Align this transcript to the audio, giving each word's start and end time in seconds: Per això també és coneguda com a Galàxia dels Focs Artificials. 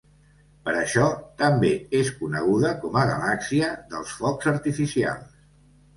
Per 0.67 0.71
això 0.83 1.03
també 1.41 1.69
és 2.01 2.09
coneguda 2.21 2.73
com 2.85 2.99
a 3.03 3.07
Galàxia 3.13 3.69
dels 3.93 4.19
Focs 4.23 4.53
Artificials. 4.57 5.41